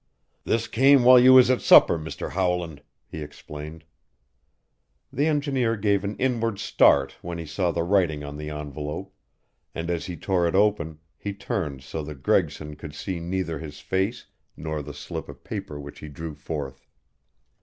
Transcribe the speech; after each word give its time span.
"This 0.45 0.67
came 0.67 1.03
while 1.03 1.19
you 1.19 1.31
was 1.35 1.51
at 1.51 1.61
supper, 1.61 1.99
Mr. 1.99 2.31
Howland," 2.31 2.81
he 3.05 3.21
explained. 3.21 3.83
The 5.13 5.27
engineer 5.27 5.77
gave 5.77 6.03
an 6.03 6.15
inward 6.17 6.57
start 6.57 7.17
when 7.21 7.37
he 7.37 7.45
saw 7.45 7.69
the 7.71 7.83
writing 7.83 8.23
on 8.23 8.35
the 8.37 8.49
envelope, 8.49 9.13
and 9.75 9.91
as 9.91 10.07
he 10.07 10.17
tore 10.17 10.47
it 10.47 10.55
open 10.55 10.97
he 11.19 11.33
turned 11.35 11.83
so 11.83 12.01
that 12.01 12.23
Gregson 12.23 12.75
could 12.77 12.95
see 12.95 13.19
neither 13.19 13.59
his 13.59 13.79
face 13.79 14.25
nor 14.57 14.81
the 14.81 14.95
slip 14.95 15.29
of 15.29 15.43
paper 15.43 15.79
which 15.79 15.99
he 15.99 16.07
drew 16.07 16.33
forth. 16.33 16.87